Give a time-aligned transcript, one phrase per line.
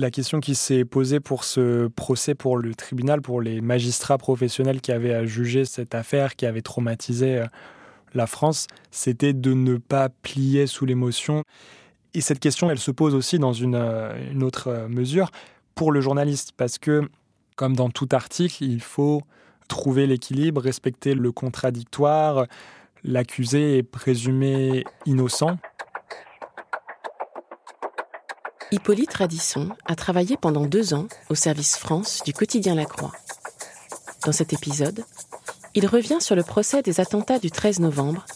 [0.00, 4.80] La question qui s'est posée pour ce procès pour le tribunal, pour les magistrats professionnels
[4.80, 7.46] qui avaient à juger cette affaire, qui avait traumatisé euh,
[8.14, 11.44] la France, c'était de ne pas plier sous l'émotion.
[12.14, 15.30] Et cette question, elle se pose aussi dans une, euh, une autre euh, mesure
[15.74, 17.02] pour le journaliste, parce que,
[17.54, 19.20] comme dans tout article, il faut
[19.68, 22.46] trouver l'équilibre, respecter le contradictoire,
[23.04, 25.58] l'accusé est présumé innocent.
[28.72, 33.12] Hippolyte Radisson a travaillé pendant deux ans au service France du quotidien La Croix.
[34.24, 35.04] Dans cet épisode,
[35.74, 38.26] il revient sur le procès des attentats du 13 novembre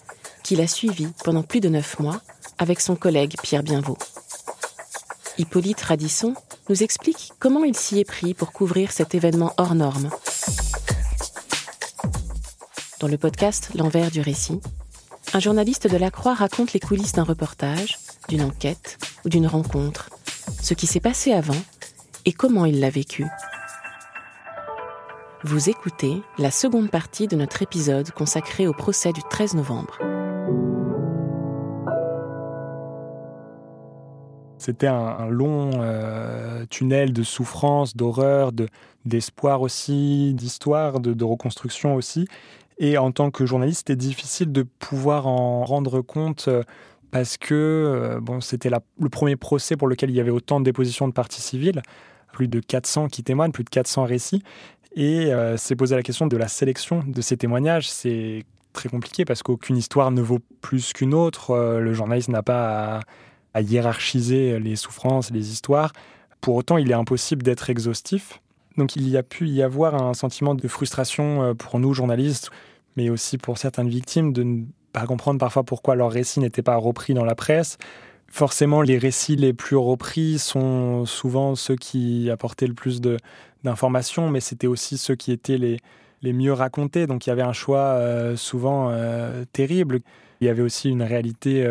[0.43, 2.21] qu'il a suivi pendant plus de neuf mois
[2.59, 3.99] avec son collègue Pierre Bienvaux.
[5.39, 6.35] Hippolyte Radisson
[6.69, 10.11] nous explique comment il s'y est pris pour couvrir cet événement hors norme
[13.05, 14.61] dans le podcast L'envers du récit,
[15.35, 17.99] un journaliste de la Croix raconte les coulisses d'un reportage,
[18.29, 20.09] d'une enquête ou d'une rencontre,
[20.65, 21.61] ce qui s'est passé avant
[22.25, 23.27] et comment il l'a vécu.
[25.43, 29.99] Vous écoutez la seconde partie de notre épisode consacré au procès du 13 novembre.
[34.57, 38.53] C'était un, long euh, tunnel de souffrance, d'horreur,
[39.05, 42.27] d'espoir aussi, d'histoire, de, de, reconstruction aussi.
[42.79, 46.63] Et en tant que journaliste, c'était difficile de pouvoir en rendre compte euh,
[47.15, 50.65] parce que euh, bon, c'était le premier procès pour lequel il y avait autant de
[50.65, 51.81] dépositions de parties civiles,
[52.33, 54.43] plus de 400 qui témoignent, plus de 400 récits.
[54.97, 57.89] Et euh, c'est posé la question de la sélection de ces témoignages.
[57.89, 58.43] C'est
[58.73, 61.57] très compliqué parce qu'aucune histoire ne vaut plus qu'une autre.
[61.79, 62.99] le journaliste n'a pas
[63.55, 65.93] à hiérarchiser les souffrances, les histoires.
[66.41, 68.41] Pour autant, il est impossible d'être exhaustif.
[68.77, 72.51] Donc il y a pu y avoir un sentiment de frustration euh, pour nous, journalistes,
[72.97, 74.65] mais aussi pour certaines victimes, de
[74.95, 77.77] pas comprendre parfois pourquoi leurs récits n'étaient pas repris dans la presse.
[78.29, 83.03] Forcément, les récits les plus repris sont souvent ceux qui apportaient le plus
[83.63, 85.79] d'informations, mais c'était aussi ceux qui étaient les,
[86.23, 87.07] les mieux racontés.
[87.07, 90.01] Donc il y avait un choix euh, souvent euh, terrible.
[90.41, 91.67] Il y avait aussi une réalité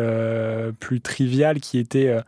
[0.80, 2.18] plus triviale qui était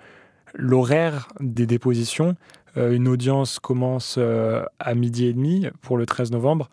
[0.54, 2.36] l'horaire des dépositions.
[2.76, 6.68] Euh, une audience commence euh, à midi et demi pour le 13 novembre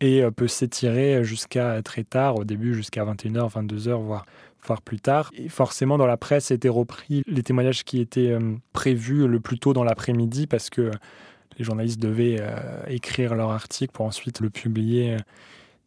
[0.00, 4.26] et euh, peut s'étirer jusqu'à très tard, au début jusqu'à 21h, 22h, voire,
[4.64, 5.30] voire plus tard.
[5.36, 8.36] Et forcément, dans la presse, étaient repris les témoignages qui étaient
[8.72, 10.90] prévus le plus tôt dans l'après-midi parce que
[11.58, 12.40] les journalistes devaient
[12.86, 15.16] écrire leur article pour ensuite le publier.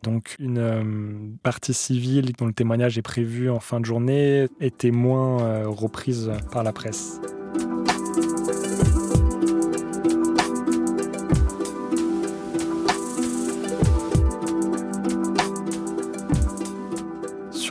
[0.03, 5.63] Donc une partie civile dont le témoignage est prévu en fin de journée était moins
[5.65, 7.21] reprise par la presse.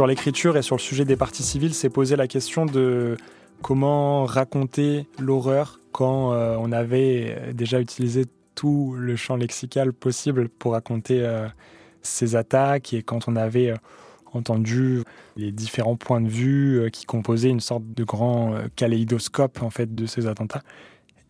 [0.00, 3.18] Sur l'écriture et sur le sujet des parties civiles, c'est posé la question de
[3.60, 8.24] comment raconter l'horreur quand euh, on avait déjà utilisé
[8.54, 11.46] tout le champ lexical possible pour raconter euh,
[12.00, 13.76] ces attaques et quand on avait euh,
[14.32, 15.02] entendu
[15.36, 20.06] les différents points de vue qui composaient une sorte de grand kaléidoscope en fait de
[20.06, 20.62] ces attentats.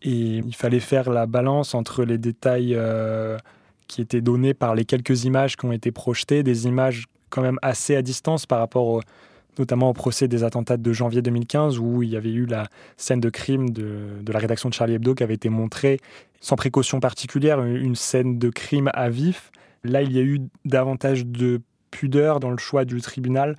[0.02, 2.78] Et il fallait faire la balance entre les détails
[3.88, 7.58] qui étaient donnés par les quelques images qui ont été projetées, des images quand même
[7.62, 9.00] assez à distance par rapport
[9.58, 13.20] notamment au procès des attentats de janvier 2015 où il y avait eu la scène
[13.20, 16.00] de crime de, la rédaction de Charlie Hebdo qui avait été montrée
[16.40, 19.52] sans précaution particulière, une scène de crime à vif.
[19.84, 21.60] Là, il y a eu davantage de
[21.90, 23.56] pudeur dans le choix du tribunal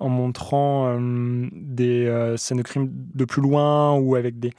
[0.00, 4.52] en montrant euh, des euh, scènes de crime de plus loin ou avec des,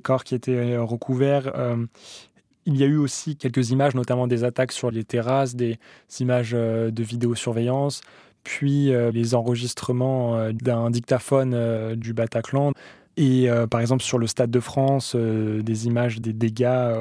[0.00, 1.52] corps qui étaient euh, recouverts.
[2.66, 5.78] Il y a eu aussi quelques images, notamment des attaques sur les terrasses, des
[6.18, 8.00] images euh, de vidéosurveillance,
[8.42, 12.72] puis euh, les enregistrements euh, d'un dictaphone du Bataclan.
[13.18, 16.92] Et par exemple sur le Stade de France, des images des dégâts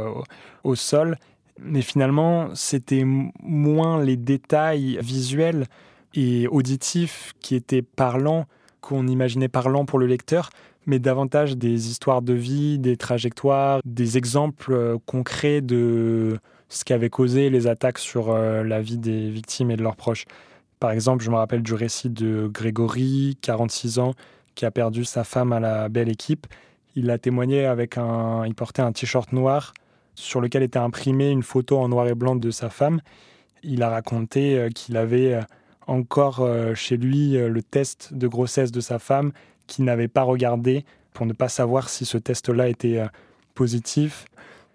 [0.64, 1.18] au sol.
[1.60, 5.66] Mais finalement, c'était moins les détails visuels
[6.14, 8.46] et auditifs qui étaient parlants
[8.80, 10.52] qu'on imaginait parlants pour le lecteur,
[10.86, 16.38] mais davantage des histoires de vie, des trajectoires, des exemples euh, concrets de
[16.70, 20.26] ce qu'avaient causé les attaques sur euh, la vie des victimes et de leurs proches.
[20.80, 24.14] Par exemple, je me rappelle du récit de Grégory, 46 ans,
[24.56, 26.48] qui a perdu sa femme à la belle équipe.
[26.96, 28.46] Il a témoigné avec un.
[28.46, 29.74] Il portait un t-shirt noir
[30.14, 33.02] sur lequel était imprimée une photo en noir et blanc de sa femme.
[33.64, 35.40] Il a raconté euh, qu'il avait
[35.88, 39.32] encore chez lui le test de grossesse de sa femme
[39.68, 43.02] qu'il n'avait pas regardé pour ne pas savoir si ce test-là était
[43.54, 44.26] positif.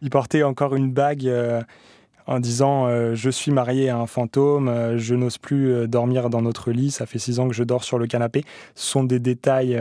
[0.03, 1.31] Il portait encore une bague
[2.27, 6.91] en disant Je suis marié à un fantôme, je n'ose plus dormir dans notre lit,
[6.91, 8.45] ça fait six ans que je dors sur le canapé.
[8.75, 9.79] Ce sont des détails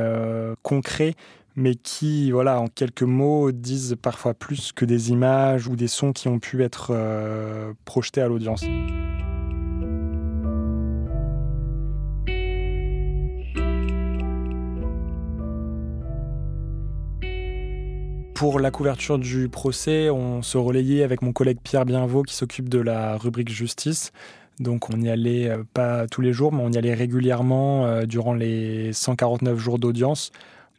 [0.61, 1.15] concrets
[1.59, 6.13] mais qui, voilà, en quelques mots, disent parfois plus que des images ou des sons
[6.13, 8.63] qui ont pu être euh, projetés à l'audience.
[18.39, 22.69] Pour la couverture du procès, on se relayait avec mon collègue Pierre Bienvaux qui s'occupe
[22.69, 24.13] de la rubrique justice.
[24.61, 28.05] Donc on n'y allait euh, pas tous les jours, mais on y allait régulièrement euh,
[28.05, 30.31] durant les 149 jours d'audience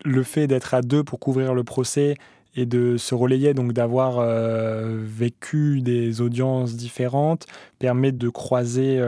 [0.07, 2.17] le fait d'être à deux pour couvrir le procès
[2.57, 7.45] et de se relayer, donc d'avoir euh, vécu des audiences différentes,
[7.79, 8.99] permet de croiser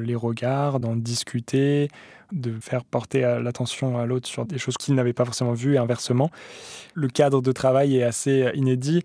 [0.00, 1.88] les regards, d'en discuter,
[2.32, 5.78] de faire porter l'attention à l'autre sur des choses qu'il n'avait pas forcément vues et
[5.78, 6.30] inversement.
[6.94, 9.02] Le cadre de travail est assez inédit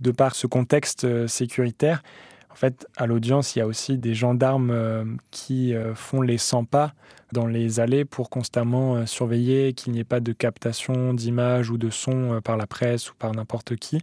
[0.00, 2.02] de par ce contexte euh, sécuritaire.
[2.50, 6.94] En fait, à l'audience, il y a aussi des gendarmes qui font les 100 pas
[7.32, 11.78] dans les allées pour constamment euh, surveiller qu'il n'y ait pas de captation d'images ou
[11.78, 14.00] de sons euh, par la presse ou par n'importe qui.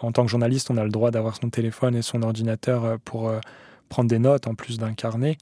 [0.00, 2.96] En tant que journaliste, on a le droit d'avoir son téléphone et son ordinateur euh,
[3.04, 3.32] pour
[3.88, 5.38] prendre des notes en plus d'un carnet.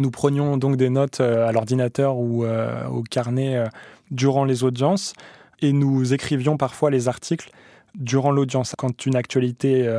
[0.00, 3.64] Nous prenions donc des notes à l'ordinateur ou au carnet
[4.10, 5.12] durant les audiences
[5.60, 7.50] et nous écrivions parfois les articles
[7.94, 8.74] durant l'audience.
[8.76, 9.98] Quand une actualité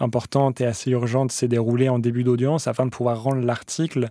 [0.00, 4.10] importante et assez urgente s'est déroulée en début d'audience, afin de pouvoir rendre l'article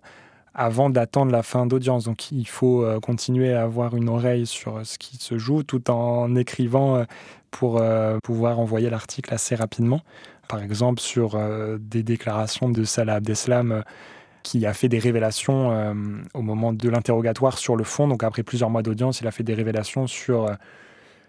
[0.53, 2.05] avant d'attendre la fin d'audience.
[2.05, 5.63] Donc il faut euh, continuer à avoir une oreille sur euh, ce qui se joue
[5.63, 7.03] tout en écrivant euh,
[7.49, 7.79] pour
[8.23, 10.01] pouvoir envoyer l'article assez rapidement.
[10.47, 11.39] Par exemple sur
[11.79, 13.83] des déclarations de Salah Abdeslam
[14.43, 15.95] qui a fait des révélations
[16.33, 18.07] au moment de l'interrogatoire sur le fond.
[18.07, 20.49] Donc après plusieurs mois d'audience, il a fait des révélations sur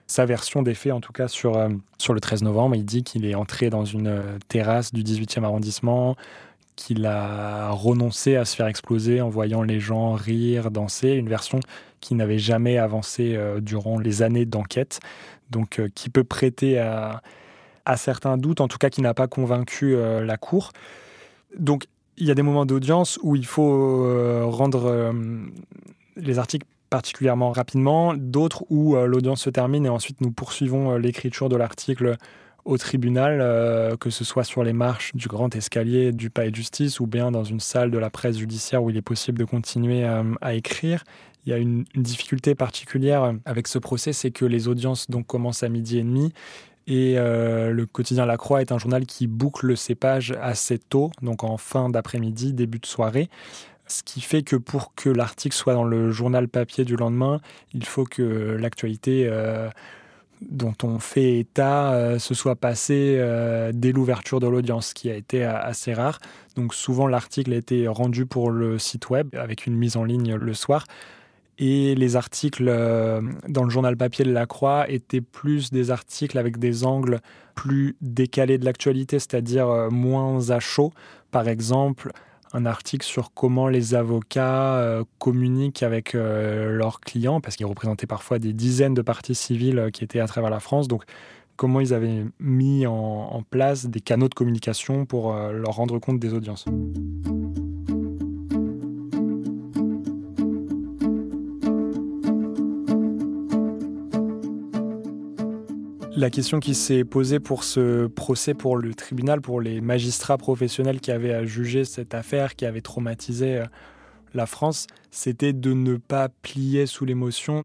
[0.06, 2.75] sa version des faits, en tout cas sur, sur le 13 novembre.
[2.75, 6.16] Il dit qu'il est entré dans une terrasse du 18e arrondissement,
[6.76, 11.61] qu'il a renoncé à se faire exploser en voyant les gens rire, danser, une version
[12.00, 15.00] qui n'avait jamais avancé euh, durant les années d'enquête,
[15.50, 17.22] donc euh, qui peut prêter à,
[17.96, 20.72] certains doutes, en tout cas qui n'a pas convaincu euh, la Cour.
[21.58, 25.12] Donc il y a des moments d'audience où il faut rendre
[26.16, 31.56] les articles particulièrement rapidement, d'autres où l'audience se termine et ensuite nous poursuivons l'écriture de
[31.56, 32.16] l'article
[32.64, 36.56] au tribunal, euh, que ce soit sur les marches du grand escalier du palais de
[36.56, 39.44] justice ou bien dans une salle de la presse judiciaire où il est possible de
[39.44, 41.05] continuer euh, à, écrire.
[41.46, 45.62] Il y a une, difficulté particulière avec ce procès, c'est que les audiences donc commencent
[45.62, 46.32] à midi et demi
[46.86, 51.10] et euh, le quotidien La Croix est un journal qui boucle ses pages assez tôt,
[51.22, 53.28] donc en fin d'après-midi, début de soirée.
[53.86, 57.40] Ce qui fait que pour que l'article soit dans le journal papier du lendemain,
[57.75, 58.22] il faut que
[58.58, 59.28] l'actualité
[60.50, 65.10] dont on fait état euh, se soit passé euh, dès l'ouverture de l'audience, ce qui
[65.10, 66.19] a été euh, assez rare.
[66.56, 70.34] Donc souvent l'article a été rendu pour le site web avec une mise en ligne
[70.34, 70.87] le soir.
[71.58, 72.66] Et les articles
[73.48, 77.20] dans le journal papier de la Croix étaient plus des articles avec des angles
[77.54, 80.92] plus décalés de l'actualité, c'est-à-dire moins à chaud.
[81.30, 82.11] Par exemple,
[82.54, 88.06] un article sur comment les avocats euh, communiquent avec euh, leurs clients, parce qu'ils représentaient
[88.06, 90.87] parfois des dizaines de parties civiles euh, qui étaient à travers la France.
[90.87, 91.02] Donc,
[91.56, 96.34] comment ils avaient mis en place des canaux de communication pour leur rendre compte des
[96.34, 96.64] audiences.
[106.16, 111.00] La question qui s'est posée pour ce procès pour le tribunal, pour les magistrats professionnels
[111.00, 113.64] qui avaient à juger cette affaire, qui avait traumatisé euh,
[114.33, 117.64] la France, c'était de ne pas plier sous l'émotion.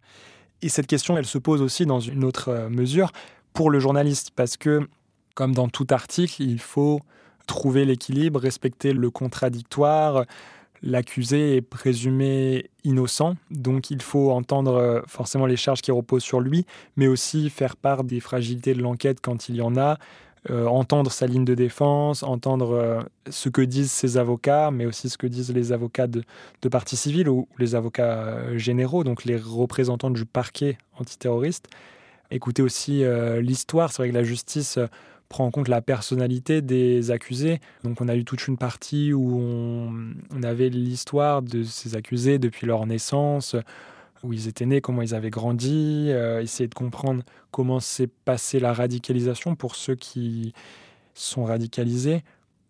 [0.63, 3.11] Et cette question, elle se pose aussi dans une autre euh, mesure
[3.53, 4.87] pour le journaliste, parce que,
[5.35, 7.01] comme dans tout article, il faut
[7.45, 10.25] trouver l'équilibre, respecter le contradictoire,
[10.81, 16.39] L'accusé est présumé innocent, donc il faut entendre euh, forcément les charges qui reposent sur
[16.39, 19.97] lui, mais aussi faire part des fragilités de l'enquête quand il y en a,
[20.49, 25.09] euh, entendre sa ligne de défense, entendre euh, ce que disent ses avocats, mais aussi
[25.09, 26.23] ce que disent les avocats de,
[26.61, 31.67] de partie ou les avocats généraux, donc les représentants du parquet antiterroriste.
[32.31, 33.03] Écouter aussi
[33.41, 34.77] l'histoire, c'est vrai que la justice
[35.29, 37.59] prend en compte la personnalité des accusés.
[37.83, 42.65] Donc on a eu toute une partie où on, avait l'histoire de ces accusés depuis
[42.65, 43.55] leur naissance,
[44.23, 46.09] où ils étaient nés, comment ils avaient grandi,
[46.41, 50.53] essayer de comprendre comment s'est passée la radicalisation pour ceux qui
[51.13, 52.23] sont radicalisés.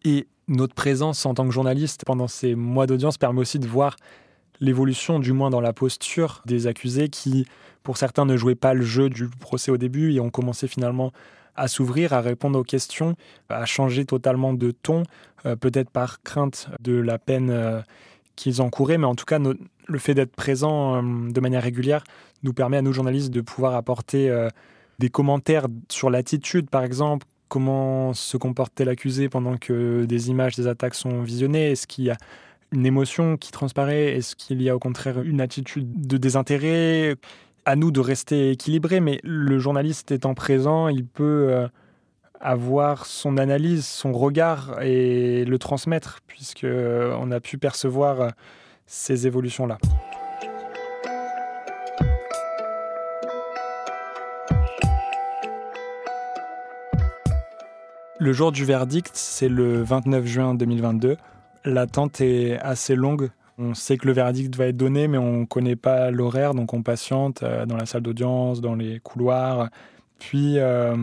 [0.04, 3.96] Et notre présence en tant que journaliste pendant ces mois d'audience permet aussi de voir
[4.60, 7.46] l'évolution, du moins dans la posture des accusés qui,
[7.84, 11.12] pour certains, ne jouaient pas le jeu du procès au début et ont commencé finalement
[11.60, 13.16] à s'ouvrir, à répondre aux questions,
[13.50, 15.04] à changer totalement de ton,
[15.46, 17.82] euh, peut-être par crainte de la peine euh,
[18.36, 22.04] qu'ils encouraient, mais en tout cas, le fait d'être présent euh, de manière régulière
[22.44, 24.34] nous permet à nous journalistes de pouvoir apporter
[25.00, 30.68] des commentaires sur l'attitude, par exemple, comment se comportait l'accusé pendant que des images des
[30.68, 32.18] attaques sont visionnées, est-ce qu'il y a
[32.72, 37.18] une émotion qui transparaît, est-ce qu'il y a au contraire une attitude de désintérêt?
[37.66, 41.68] À nous de rester équilibrés, mais le journaliste étant présent, il peut euh,
[42.40, 48.30] avoir son analyse, son regard et le transmettre, puisqu'on euh, a pu percevoir euh,
[48.86, 49.78] ces évolutions-là.
[58.22, 61.16] Le jour du verdict, c'est le 29 juin 2022.
[61.64, 65.46] L'attente est assez longue on sait que le verdict va être donné, mais on ne
[65.46, 69.70] connaît pas l'horaire, donc on patiente euh, dans la salle d'audience, dans les couloirs.
[70.18, 70.96] Puis euh,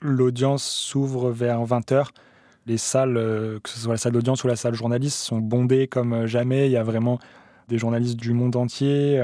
[0.00, 2.06] l'audience s'ouvre vers 20h.
[2.66, 5.88] Les salles, euh, que ce soit la salle d'audience ou la salle journaliste, sont bondées
[5.88, 6.66] comme jamais.
[6.66, 7.18] Il y a vraiment
[7.68, 9.20] des journalistes du monde entier.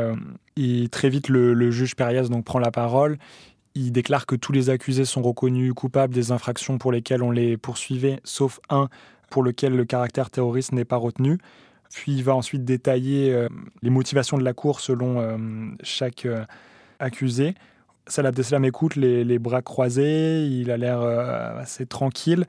[0.56, 3.18] et très vite, le, juge Périas donc, prend la parole.
[3.74, 7.56] Il déclare que tous les accusés sont reconnus coupables des infractions pour lesquelles on les
[7.56, 8.88] poursuivait, sauf un
[9.28, 11.38] pour lequel le caractère terroriste n'est pas retenu.
[11.92, 13.48] Puis il va ensuite détailler euh,
[13.82, 15.36] les motivations de la cour selon euh,
[15.82, 16.44] chaque euh,
[16.98, 17.54] accusé.
[18.06, 22.44] Salah Abdeslam écoute les, bras croisés, il a l'air assez tranquille.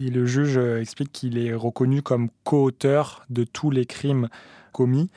[0.00, 4.28] Et le juge explique qu'il est reconnu comme co-auteur de tous les crimes
[4.72, 5.10] commis.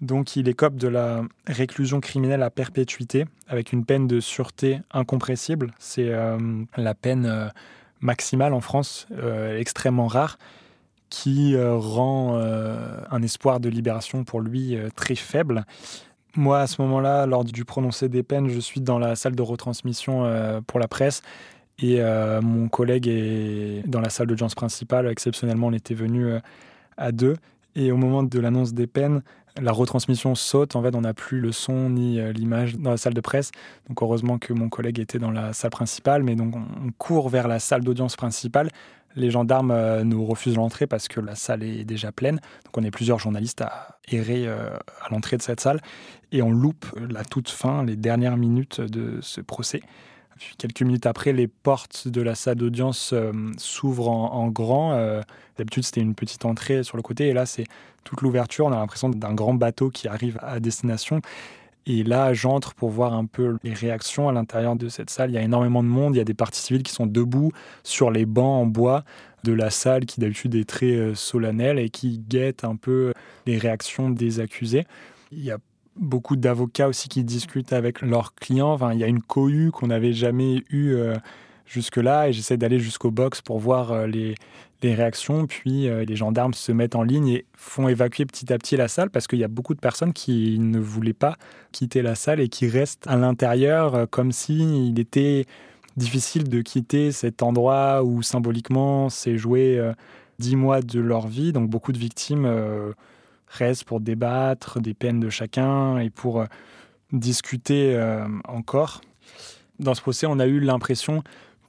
[0.00, 5.72] Donc il écope de la réclusion criminelle à perpétuité avec une peine de sûreté incompressible.
[5.78, 6.10] C'est
[6.76, 7.50] la peine
[8.00, 9.08] maximale en France,
[9.58, 10.38] extrêmement rare
[11.14, 15.64] qui euh, rend euh, un espoir de libération pour lui euh, très faible.
[16.34, 19.42] Moi, à ce moment-là, lors du prononcé des peines, je suis dans la salle de
[19.42, 20.28] retransmission
[20.66, 21.22] pour la presse
[21.78, 22.02] et
[22.42, 25.06] mon collègue est dans la salle d'audience principale.
[25.06, 26.40] Exceptionnellement, on était venus
[26.96, 27.36] à deux.
[27.76, 29.22] Et au moment de l'annonce des peines,
[29.62, 30.74] la retransmission saute.
[30.74, 33.52] En fait, on n'a plus le son ni l'image dans la salle de presse.
[33.88, 36.24] Donc, heureusement que mon collègue était dans la salle principale.
[36.24, 38.70] Mais donc, on court vers la salle d'audience principale
[39.16, 42.36] les gendarmes euh, nous refusent l'entrée parce que la salle est déjà pleine.
[42.64, 44.70] Donc on est plusieurs journalistes à errer euh,
[45.02, 45.80] à l'entrée de cette salle
[46.32, 49.80] et on loupe la toute fin, les dernières minutes de ce procès.
[50.38, 54.98] Puis quelques minutes après, les portes de la salle d'audience euh, s'ouvrent en, grand.
[55.56, 57.66] D'habitude, c'était une petite entrée sur le côté, et là, c'est
[58.02, 58.66] toute l'ouverture.
[58.66, 61.20] On a l'impression d'un grand bateau qui arrive à destination.
[61.86, 65.30] Et là, j'entre pour voir un peu les réactions à l'intérieur de cette salle.
[65.30, 66.14] Il y a énormément de monde.
[66.14, 69.04] Il y a des parties civiles qui sont debout sur les bancs en bois
[69.42, 73.12] de la salle qui d'habitude est très euh, solennelle et qui guettent un peu
[73.46, 74.86] les réactions des accusés.
[75.32, 75.58] Il y a
[75.96, 78.78] beaucoup d'avocats aussi qui discutent avec leurs clients.
[78.90, 81.16] Il y a une cohue qu'on n'avait jamais eue euh,
[81.66, 84.34] jusque-là et j'essaie d'aller jusqu'au box pour voir euh, les,
[84.82, 85.46] réactions.
[85.46, 88.86] Puis euh, les gendarmes se mettent en ligne et font évacuer petit à petit la
[88.86, 91.36] salle parce qu'il y a beaucoup de personnes qui ne voulaient pas
[91.72, 95.46] quitter la salle et qui restent à l'intérieur euh, comme s'il était
[95.96, 99.80] difficile de quitter cet endroit où symboliquement s'est joué
[100.38, 101.54] dix mois de leur vie.
[101.54, 102.46] Donc beaucoup de victimes
[103.46, 106.44] restent pour débattre des peines de chacun et pour
[107.12, 107.96] discuter
[108.48, 109.02] encore.
[109.78, 111.22] Dans ce procès, on a eu l'impression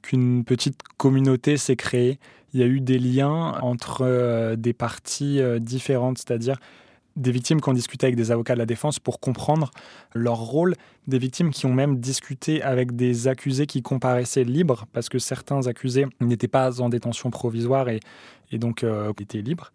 [0.05, 2.19] qu'une petite communauté s'est créée.
[2.53, 6.57] Il y a eu des liens entre euh, des parties euh, différentes, c'est-à-dire
[7.15, 9.71] des victimes qui ont discuté avec des avocats de la défense pour comprendre
[10.13, 10.75] leur rôle,
[11.07, 15.65] des victimes qui ont même discuté avec des accusés qui comparaissaient libres, parce que certains
[15.65, 17.99] accusés n'étaient pas en détention provisoire et,
[18.53, 19.71] donc euh, étaient libres.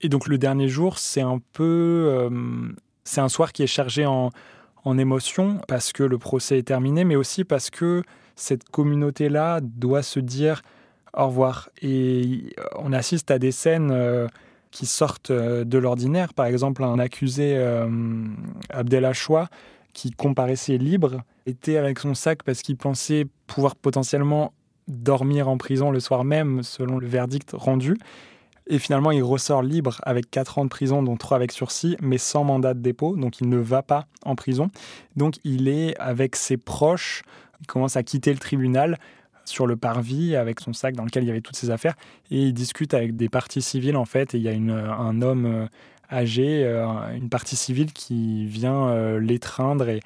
[0.00, 2.30] Et donc le dernier jour, c'est un peu...
[3.02, 4.30] c'est un soir qui est chargé en,
[4.84, 8.02] en émotion, parce que le procès est terminé, mais aussi parce que
[8.38, 10.62] cette communauté-là doit se dire
[11.16, 11.70] au revoir.
[11.82, 14.28] Et on assiste à des scènes euh,
[14.70, 16.34] qui sortent euh, de l'ordinaire.
[16.34, 17.88] Par exemple, un accusé, euh,
[18.70, 19.10] Abdel
[19.92, 24.52] qui comparaissait libre, était avec son sac parce qu'il pensait pouvoir potentiellement
[24.86, 27.98] dormir en prison le soir même, selon le verdict rendu.
[28.70, 32.18] Et finalement, il ressort libre avec 4 ans de prison, dont 3 avec sursis, mais
[32.18, 33.16] sans mandat de dépôt.
[33.16, 34.70] Donc, il ne va pas en prison.
[35.16, 37.22] Donc, il est avec ses proches
[37.60, 38.98] il commence à quitter le tribunal
[39.44, 41.94] sur le parvis avec son sac dans lequel il y avait toutes ses affaires
[42.30, 45.46] et il discute avec des parties civiles en fait et il y a un homme
[45.46, 45.66] euh,
[46.10, 46.64] âgé,
[47.14, 50.00] une partie civile qui vient l'étreindre et,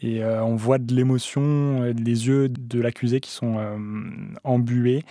[0.00, 3.56] et on voit de l'émotion, les yeux de l'accusé qui sont
[4.44, 5.02] embués.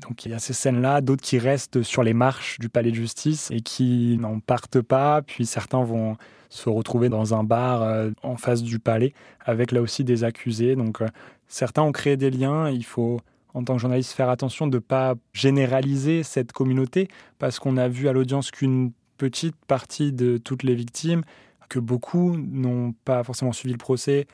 [0.00, 2.96] donc il y a ces scènes-là, d'autres qui restent sur les marches du palais de
[2.96, 6.16] justice et qui n'en partent pas, puis certains vont
[6.48, 9.12] se retrouver dans un bar euh, en face du palais
[9.44, 10.76] avec là aussi des accusés.
[10.76, 11.08] Donc euh,
[11.46, 12.70] certains ont créé des liens.
[12.70, 13.20] Il faut
[13.54, 17.88] en tant que journaliste faire attention de ne pas généraliser cette communauté parce qu'on a
[17.88, 21.22] vu à l'audience qu'une petite partie de toutes les victimes,
[21.68, 24.26] que beaucoup n'ont pas forcément suivi le procès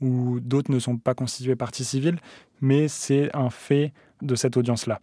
[0.00, 2.18] ou d'autres ne sont pas constitués partie civile,
[2.60, 4.98] mais c'est un fait de cette audience-là.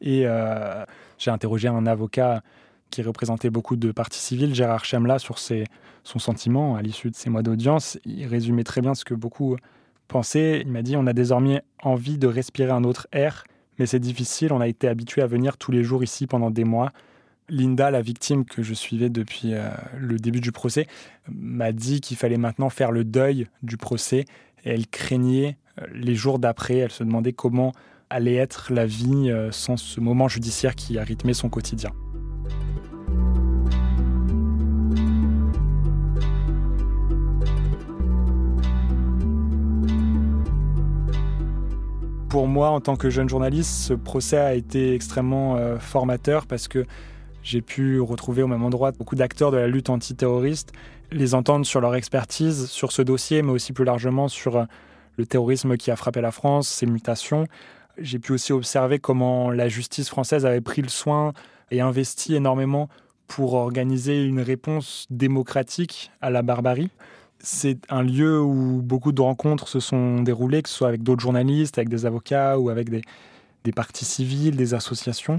[0.00, 0.84] Et euh,
[1.18, 2.42] j'ai interrogé un avocat
[2.90, 7.30] qui représentait beaucoup de parties civiles, Gérard Chemla, sur son sentiment à l'issue de ces
[7.30, 7.98] mois d'audience.
[8.04, 9.56] Il résumait très bien ce que beaucoup
[10.08, 10.60] pensaient.
[10.60, 13.44] Il m'a dit on a désormais envie de respirer un autre air,
[13.78, 14.52] mais c'est difficile.
[14.52, 16.92] On a été habitué à venir tous les jours ici pendant des mois.
[17.48, 20.86] Linda, la victime que je suivais depuis euh, le début du procès,
[21.28, 24.24] m'a dit qu'il fallait maintenant faire le deuil du procès.
[24.64, 26.78] Et elle craignait euh, les jours d'après.
[26.78, 27.72] Elle se demandait comment
[28.10, 31.90] allait être la vie euh, sans ce moment judiciaire qui a rythmé son quotidien.
[42.36, 46.68] Pour moi, en tant que jeune journaliste, ce procès a été extrêmement euh, formateur parce
[46.68, 46.84] que
[47.42, 50.72] j'ai pu retrouver au même endroit beaucoup d'acteurs de la lutte antiterroriste,
[51.10, 54.64] les entendre sur leur expertise sur ce dossier, mais aussi plus largement sur euh,
[55.16, 57.46] le terrorisme qui a frappé la France, ses mutations.
[57.96, 61.32] J'ai pu aussi observer comment la justice française avait pris le soin
[61.70, 62.90] et investi énormément
[63.28, 66.90] pour organiser une réponse démocratique à la barbarie
[67.40, 71.20] c'est un lieu où beaucoup de rencontres se sont déroulées, que ce soit avec d'autres
[71.22, 73.02] journalistes, avec des avocats ou avec des,
[73.64, 75.38] des partis civils, des associations.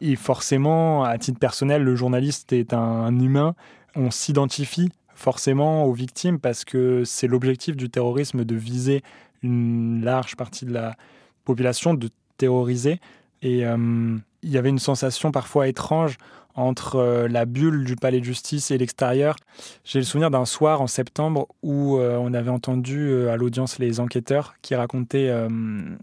[0.00, 3.54] Et forcément, à titre personnel, le journaliste est un humain.
[3.94, 9.02] On s'identifie forcément aux victimes parce que c'est l'objectif du terrorisme de viser
[9.42, 10.96] une large partie de la
[11.44, 13.00] population, de terroriser.
[13.42, 16.16] Et euh, il y avait une sensation parfois étrange
[16.60, 19.36] entre euh, la bulle du palais de justice et l'extérieur.
[19.84, 23.78] J'ai le souvenir d'un soir en septembre où euh, on avait entendu euh, à l'audience
[23.78, 25.30] les enquêteurs qui racontaient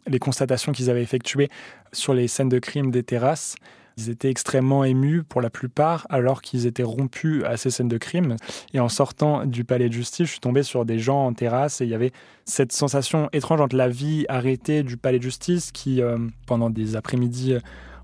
[0.07, 1.49] les constatations qu'ils avaient effectuées
[1.91, 3.55] sur les scènes de crime des terrasses.
[3.97, 7.97] Ils étaient extrêmement émus pour la plupart, alors qu'ils étaient rompus à ces scènes de
[7.97, 8.35] crime.
[8.73, 11.81] Et en sortant du palais de justice, je suis tombé sur des gens en terrasse
[11.81, 12.11] et il y avait
[12.45, 16.01] cette sensation étrange entre la vie arrêtée du palais de justice qui,
[16.45, 17.55] pendant des après-midi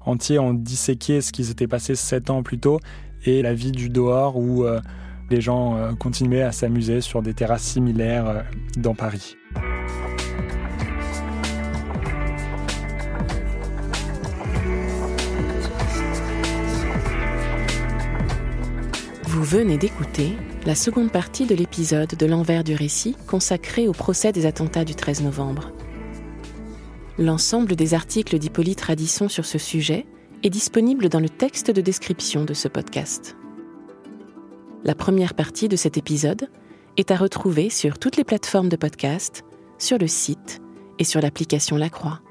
[0.05, 2.79] entiers ont disséqué ce qui s'était passé sept ans plus tôt
[3.25, 4.79] et la vie du dehors où euh,
[5.29, 8.41] les gens euh, continuaient à s'amuser sur des terrasses similaires euh,
[8.77, 9.37] dans Paris.
[19.23, 20.33] Vous venez d'écouter
[20.65, 24.95] la seconde partie de l'épisode de l'envers du récit consacré au procès des attentats du
[24.95, 25.71] 13 novembre.
[27.19, 30.07] L'ensemble des articles d'Hippolyte Radisson sur ce sujet
[30.41, 33.37] est disponible dans le texte de description de ce podcast.
[34.83, 36.49] La première partie de cet épisode
[36.97, 39.43] est à retrouver sur toutes les plateformes de podcast,
[39.77, 40.59] sur le site
[40.97, 42.22] et sur l'application La Croix.